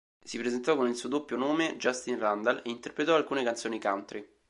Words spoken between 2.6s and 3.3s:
e interpretò